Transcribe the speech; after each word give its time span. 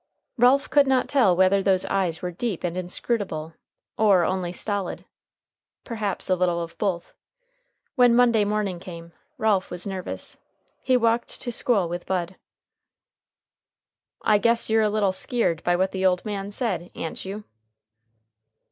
Ralph 0.35 0.67
could 0.67 0.87
not 0.87 1.07
tell 1.07 1.35
whether 1.35 1.61
those 1.61 1.85
eyes 1.85 2.23
were 2.23 2.31
deep 2.31 2.63
and 2.63 2.75
inscrutable 2.75 3.53
or 3.99 4.23
only 4.23 4.51
stolid. 4.51 5.05
Perhaps 5.83 6.27
a 6.27 6.35
little 6.35 6.59
of 6.59 6.75
both. 6.79 7.13
When 7.93 8.15
Monday 8.15 8.43
morning 8.43 8.79
came, 8.79 9.11
Ralph 9.37 9.69
was 9.69 9.85
nervous. 9.85 10.37
He 10.81 10.97
walked 10.97 11.39
to 11.41 11.51
school 11.51 11.87
with 11.87 12.07
Bud. 12.07 12.35
"I 14.23 14.39
guess 14.39 14.71
you're 14.71 14.81
a 14.81 14.89
little 14.89 15.11
skeered 15.13 15.63
by 15.63 15.75
what 15.75 15.91
the 15.91 16.03
old 16.03 16.25
man 16.25 16.49
said, 16.49 16.89
a'n't 16.95 17.23
you?" 17.23 17.43